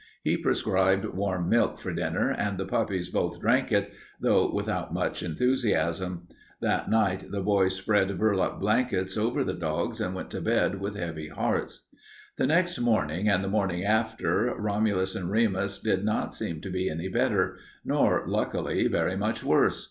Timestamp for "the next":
12.37-12.79